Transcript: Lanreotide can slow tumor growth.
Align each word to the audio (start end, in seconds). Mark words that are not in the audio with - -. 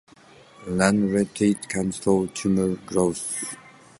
Lanreotide 0.65 1.69
can 1.69 1.91
slow 1.91 2.25
tumor 2.25 2.73
growth. 2.87 3.55